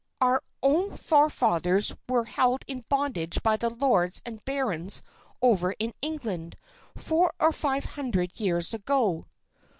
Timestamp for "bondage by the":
2.89-3.69